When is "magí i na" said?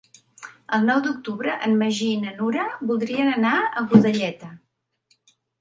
1.83-2.33